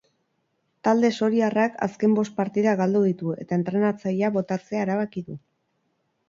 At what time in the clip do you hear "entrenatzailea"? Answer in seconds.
3.61-4.33